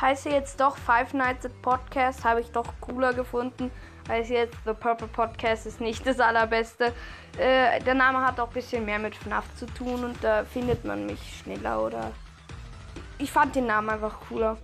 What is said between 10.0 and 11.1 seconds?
und da findet man